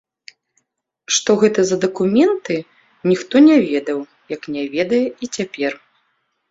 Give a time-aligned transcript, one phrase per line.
[1.17, 2.55] Што гэта за дакументы,
[3.11, 3.99] ніхто не ведаў,
[4.35, 5.71] як не ведае і цяпер.